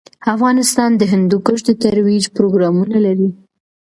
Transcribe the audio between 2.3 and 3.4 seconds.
پروګرامونه لري.